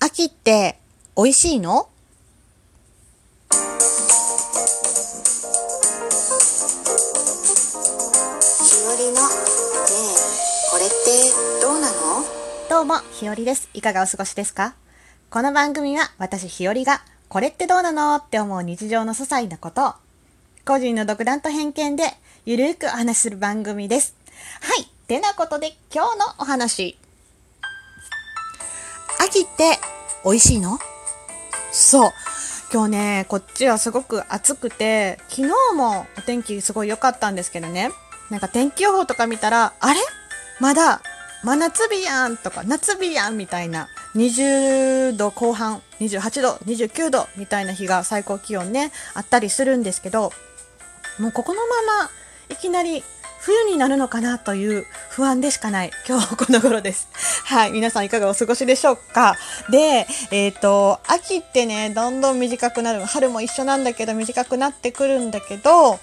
[0.00, 0.78] 秋って
[1.16, 1.88] 美味しいの？
[3.50, 3.56] 日
[8.86, 10.14] 和のねえ
[10.70, 10.94] これって
[11.60, 11.94] どうなの？
[12.70, 13.68] どうも、ひよりです。
[13.74, 14.76] いかがお過ごしですか？
[15.30, 18.14] この番組は私ひよりが、これってどうなの？
[18.14, 19.94] って思う日常の些細なことを、
[20.64, 22.04] 個人の独断と偏見で、
[22.46, 24.14] ゆるーくお話しする番組です。
[24.60, 24.86] はい。
[25.08, 26.96] てなことで、今日のお話。
[29.28, 29.78] 秋って
[30.24, 30.78] 美味しいの？
[31.70, 32.10] そう。
[32.72, 37.90] 今日ね、こっちはすごく暑くて、昨日もお天気すごい良かったんですけどね、
[38.30, 40.00] なんか天気予報とか見たら、あれ？
[40.60, 41.02] まだ
[41.44, 43.88] 真夏日やんとか夏日やんみたいな。
[44.14, 50.32] 20度後半28度29度みたいな日が最高気温ねあったりするんですけど
[51.20, 51.66] もうここのま
[52.04, 52.10] ま
[52.48, 53.04] いきなり
[53.48, 57.08] 冬になるのかなという不安でしかない 今日この頃です。
[57.44, 57.70] はい。
[57.72, 59.36] 皆さんいかがお過ごしでしょうか？
[59.70, 63.06] で、えっ、と、秋ってね、どんどん短くなる。
[63.06, 65.98] 春も一緒なんだけど短くなってくるんだけど、も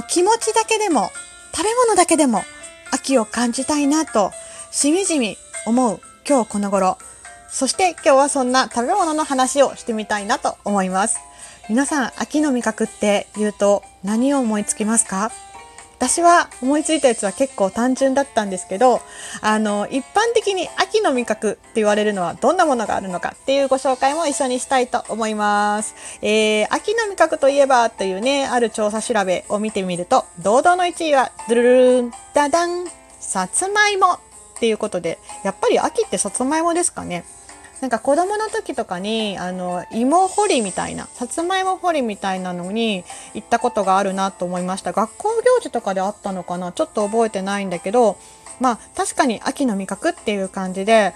[0.00, 1.10] う気持ちだけでも、
[1.56, 2.44] 食べ物だけでも
[2.90, 4.30] 秋を感じたいなと、
[4.70, 6.98] しみじみ思う今日この頃。
[7.50, 11.16] そして今日はそんな食べ物の話をしてみたいなと思います。
[11.70, 15.32] 皆さん、秋の味覚って言うと何を思いつきますか？
[16.00, 19.02] 私は思いついたやつは結構単純だったんですけど、
[19.42, 25.94] あの、一般的に秋の味覚って言われるのはどんなものがあるのかっていうご紹介も一緒にしたいと思います。
[26.22, 32.86] えー、秋の味覚といえばというね、ある調査調べを見てみると、堂々の1位は、ドゥルルン、ダダン、
[33.18, 34.18] さつまいもっ
[34.58, 37.26] ていうことで、やっぱり秋ってさつまいもですかね。
[37.80, 44.92] なんか子供の時とかに、あの、芋掘りみたいな、さつまいも掘りみたいなのに行ったことがあるなと思いました。
[44.92, 46.72] 学校行事とかであったのかな？
[46.72, 48.18] ちょっと覚えてないんだけど、
[48.60, 51.14] まあ確かに秋の味覚っていう感じで、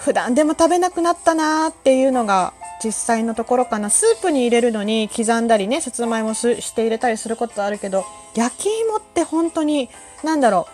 [0.00, 3.88] 普段でも食べなくなったなーっていうのが実際のところかな。
[3.88, 8.04] スープに入れるのに刻んだりね、さつまいもして入れたりすることあるけど、
[8.34, 9.90] 焼き芋って本当に、
[10.24, 10.72] なんだろう、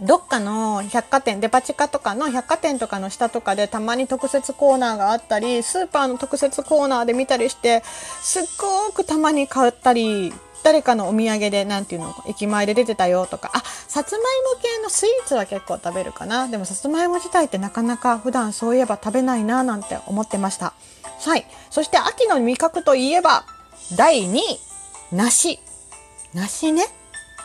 [0.00, 10.32] どっかの百貨店、デパ地下とかの百貨店とかの下とかでたまに特設コーナーがあったり、スーパーの特設コーナーで見たりして、すっごくたまに買ったり、
[10.64, 14.22] 誰かのお土産で、なんていうの、駅前で出てたよとか、あ、さつまい
[14.54, 16.48] も系のスイーツは結構食べるかな。
[16.48, 20.72] でもさつまいも自体ってなかなか普段そういえば食べないななんて思ってました。
[21.20, 21.46] はい。
[21.70, 23.44] そして秋の味覚といえば、
[23.96, 24.60] 第2位、
[25.12, 25.60] 梨。
[26.32, 26.86] 梨ね。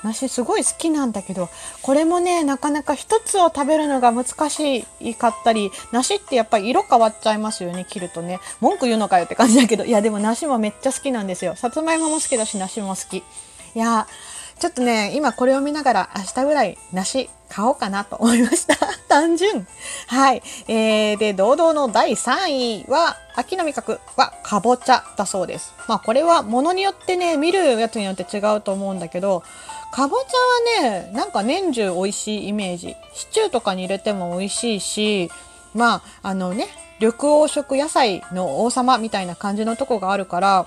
[0.03, 1.49] 梨すごい好きなんだけど、
[1.81, 8.39] これもね、なかなか一つを食べるのが難しいかったり、梨ってやっぱり色変わっちゃいますよね、切るとね。
[8.61, 11.55] 文句言うのかよって感じだけど、いやでも梨もめっちゃ好きなんですよ。
[11.55, 13.17] さつまいもも好きだし、梨も好き。
[13.17, 13.23] い
[13.79, 14.07] や
[14.59, 18.75] ちょっとね、今これを見ながら明日ぐらい梨買おうかなと思いました。
[19.07, 19.68] 単純。
[20.07, 20.41] はい。
[20.68, 25.73] えー、で、堂々の第3位は、秋の味覚はかぼちゃだそうです。
[25.88, 29.44] まあこれは物によってね、見るやつによって違うと思うんだけど、
[29.91, 32.95] かぼちゃはね、なんか年中美味しいイメージ。
[33.13, 35.31] シチューとかに入れても美味しいし、
[35.74, 36.68] まあ、あのね、
[37.00, 40.66] 緑黄色野菜の王様みたいな感じのとこがあるから、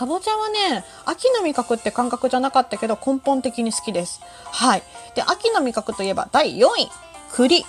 [0.00, 4.22] かぼちゃはね、秋の味覚って感覚じゃなかったけど根本的に好きです。
[4.46, 4.82] はい。
[5.14, 6.90] で、秋の味覚といえば第4位、
[7.30, 7.66] 栗。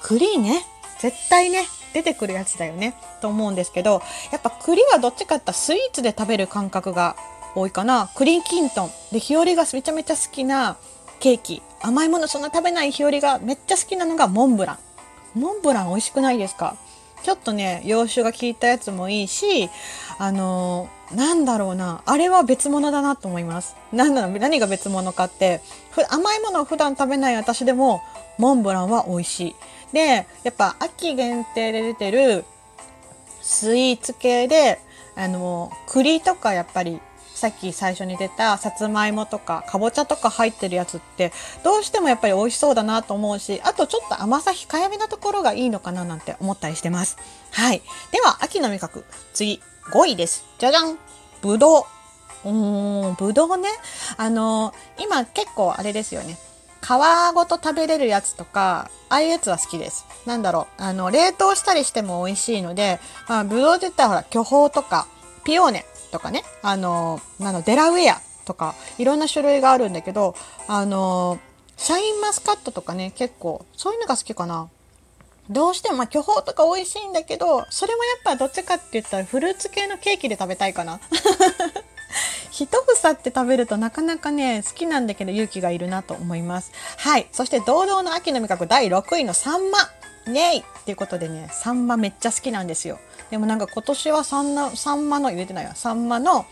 [0.00, 0.64] 栗ね。
[1.00, 2.94] 絶対ね、出てくるやつだよね。
[3.20, 7.16] と思うんですけど、やっぱ栗はどっちかってスイーツで食べる感覚が
[7.56, 8.08] 多いかな。
[8.14, 8.90] 栗きんとん。
[9.10, 10.76] で、日和がめちゃめちゃ好きな
[11.18, 11.60] ケーキ。
[11.82, 14.78] 甘いものそんな食べない日和がめっちゃ好きなのがモンブラン。
[15.40, 16.76] モンブラン美味しくないですか？
[17.24, 19.70] ちょっとね、洋酒が効いたやつもいいし、
[20.18, 22.02] あのーなんだろうな。
[22.06, 23.76] あれは別物だなと思います。
[23.92, 25.62] なんだろう、何が別物かって、
[26.10, 28.02] 甘いものを普段食べない私でも、
[28.36, 29.56] モンブランは美味しい。
[29.92, 32.44] で、やっぱ秋限定で出てる
[33.40, 34.80] スイーツ系で、
[35.16, 37.00] あのー栗とかやっぱり、
[37.44, 41.30] さっき最初に出たさつまいもとかかぼちゃとか入ってるやつって
[41.62, 47.18] どうしてもやっぱり美味しそうだなと思うしあとちょっと甘さ控えめなところがいいのかななんて思ったりしてます。
[47.50, 47.82] はい。
[48.12, 49.04] では秋の味覚。
[49.34, 49.60] 次
[49.92, 50.46] 5位です。
[50.58, 50.96] じゃじゃん。
[51.42, 52.48] ぶどう。
[52.48, 53.68] うんぶどうね。
[54.16, 56.38] あのー今結構あれですよね。
[56.80, 60.06] 皮ごと食べれるやつとか、ああいうやつは好きです。
[60.24, 65.06] なんだろう、あの、冷凍したりしても美味しいので、まあ、ぶどうって言ったらほら、巨峰とか、
[65.44, 65.86] ピオーネ。
[66.14, 70.36] とかね、あの、なの、デラウェアとか、いろんな種類があるんだけど、
[70.68, 71.40] あの、
[71.76, 74.68] シャインマスカットとかね、結構、そういうのが好きかな。
[75.50, 81.00] どうしても、まあ、巨峰とか美味しいんだけど、それもやっぱどっちかって言ったらフルーツ系のケーキで食べたいかな。
[82.52, 86.70] 一房って食べるとなかなかね、好きなんだけど勇気がいるなと思います。
[86.96, 87.26] はい。
[87.32, 89.78] そして堂々の秋の味覚第6位のサンマ。
[90.26, 90.58] イエイ！
[90.58, 92.98] っていうことでね、サンマめっちゃ好きなんですよ。
[93.30, 96.46] でもなんか今年はサンナサンマの、入れてないわ、サンマの、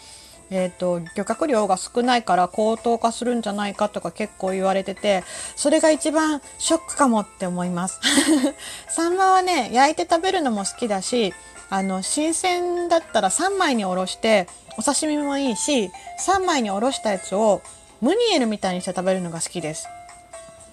[0.51, 5.25] えーと、漁獲量が少ないから高騰化するんじゃないかとか結構言われてて
[5.57, 8.01] それが一番ショックかもって思います。
[8.89, 11.33] サンマはね焼いて食べるのも好きだし
[11.71, 14.47] あの新鮮だったら3枚におろして
[14.77, 15.91] お刺身もいいし
[16.21, 17.63] 3枚におろしたやつを
[18.03, 19.89] ムニエルみたいにして食べるのが好きです。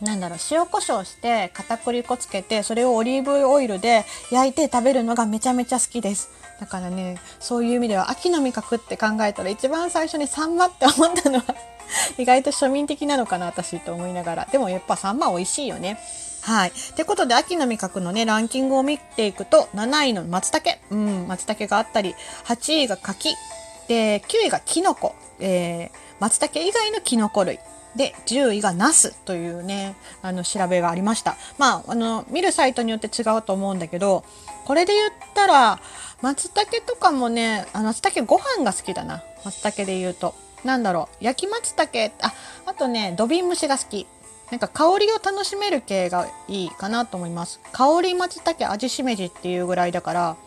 [0.01, 6.30] なんだろう塩コショウして片栗粉つけてそれをオリーブオイルで焼いて食べるのがめちゃめちゃ好きです
[6.60, 11.56] だからねそういう意味では秋の味覚って考えたら一番最初にサンマって思ったのは
[12.18, 16.00] 意外と庶民的なのかな私と思いながらでもやっぱサンマ美味しいよね
[16.42, 16.72] はい。
[16.95, 20.80] ということで、秋の味覚のね、ランキングを見ていくと、7位の松茸。
[20.90, 23.36] うん、松茸があったり、8位が柿。
[23.88, 25.16] で、9位がキノコ。
[25.40, 27.60] えー、松茸以外のキノコ類。
[27.95, 31.38] で、10位がナスというね、あの、調べがありました。
[31.57, 34.24] まあ、あの、見るサイトによって違うと思うんだけど、
[34.65, 35.80] これで言ったら、
[36.21, 39.24] 松茸とかもね、あ松茸ご飯が好きだな。
[39.44, 40.36] 松茸で言うと。
[40.63, 42.33] なんだろう、焼き松茸、あ、
[42.65, 44.07] あとね、土瓶蒸しが好き。
[44.51, 47.59] なんか香りを楽しめる系がいいかなと思います。
[47.71, 50.38] 香り松茸味しめじっていうぐらいだから、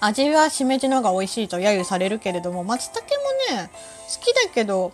[0.00, 3.06] 味はしめじの方が美味しいと揶揄されるけれども、松茸
[3.50, 3.70] もね、
[4.08, 4.92] 好きだけど、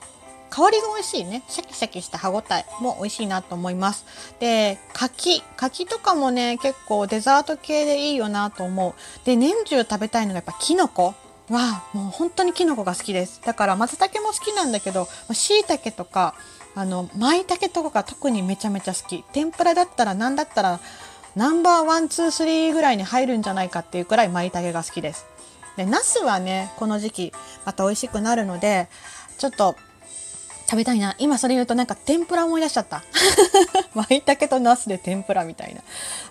[0.53, 1.43] 香りが美味しいね。
[1.49, 4.05] シャキシャキした歯ごたえも美味しいなと思います。
[4.39, 5.43] で、柿。
[5.57, 8.95] 柿とかもね、結構デザート系でいいよなと思う。
[9.25, 11.15] で、年中食べたいのがやっぱキノコ。
[11.49, 13.41] は、もう本当にキノコが好きです。
[13.45, 16.35] だから松茸も好きなんだけど、椎茸とか、
[16.75, 19.25] あの、舞茸とかが特にめちゃめちゃ好き。
[19.33, 20.81] 天ぷらだったら何だったら
[21.35, 25.25] number one, two, three ぐらいに入るんじゃないかっていうくらい舞茸が好きです。
[25.77, 27.33] で、ナスはね、この時期
[27.65, 28.89] また美味しくなるので、
[29.39, 29.77] ちょっと
[30.73, 31.15] 食べたいな。
[31.19, 33.03] 今それ言うとなんか天ぷら思い出しちゃった。
[33.93, 35.75] 舞茸とナスで天ぷらみたい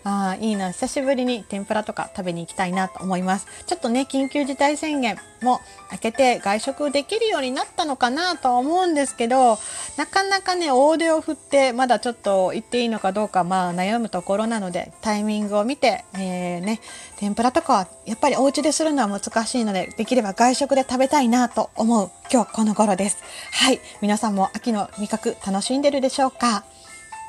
[0.03, 0.31] な。
[0.31, 0.71] あ、いいな。
[0.71, 3.45] 久しぶりに天ぷらとか食べに行きたいなと思います。
[3.67, 5.61] ちょっとね、緊急事態宣言も
[5.91, 9.59] 明けて外食できるようになったのかなとは思うんですけど、
[9.95, 16.81] なかなかね、大手を振ってまだちょっと行っていいのかどうか、まあ悩むところなので、タイミングを見て、えー、ね、
[17.17, 23.17] 天ぷらとかはやっぱりお家でするのは難しいので、できれば外食で食べたいなと思う今日この頃です。
[23.51, 23.81] はい。
[24.01, 26.63] 皆さんも秋の味覚楽しんでるでしょうか？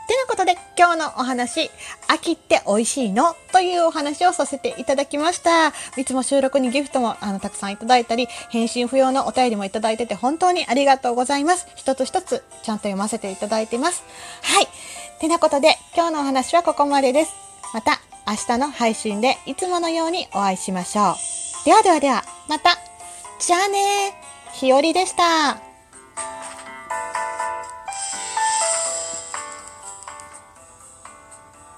[0.09, 1.71] てなことで今日のお話、
[2.09, 3.37] 秋って美味しいの？
[3.53, 5.69] というお話をさせていただきました。
[5.97, 11.67] いつも収録にギフトもあのたくさんいただいたり、返信不要のお便りもいただいてて本当にありがとうございます。
[11.77, 14.03] 一つ一つちゃんと読ませていただいてます。
[14.43, 14.67] はい。
[15.21, 17.33] てなことで今日のお話はここまでです。
[17.73, 21.15] また明日の配信でいつものようにお会いしましょう。
[21.65, 22.77] ではではでは、また。
[23.39, 24.15] じゃあね
[24.53, 25.72] ひよりでした。